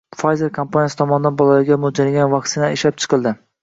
“Pfizer” 0.19 0.53
kompaniyasi 0.55 0.97
tomonidan 1.03 1.39
bolalarga 1.43 1.81
mo‘ljallangan 1.87 2.35
vaksinalar 2.37 2.79
ishlab 2.83 3.03
chiqildi 3.03 3.41